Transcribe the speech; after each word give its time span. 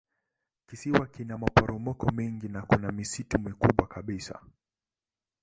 Kisiwa 0.67 1.05
kina 1.13 1.37
maporomoko 1.37 2.11
mengi 2.11 2.47
na 2.47 2.61
kuna 2.61 2.91
misitu 2.91 3.39
mikubwa 3.39 3.87
kabisa. 3.87 4.39